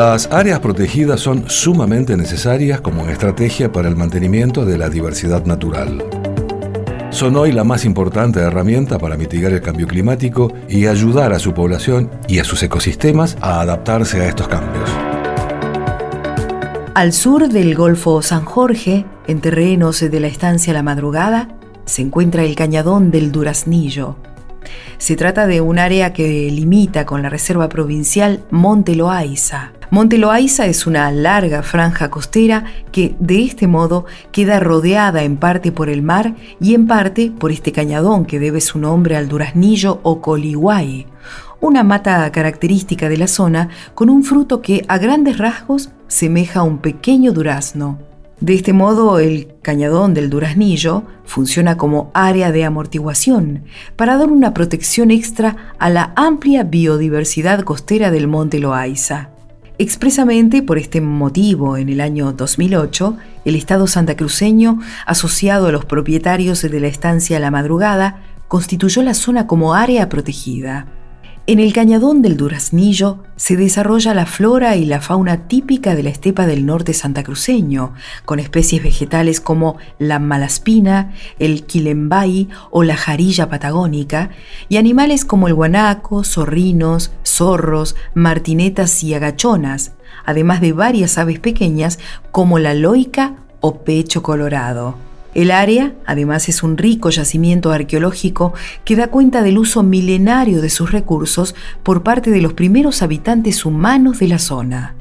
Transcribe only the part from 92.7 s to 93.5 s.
loica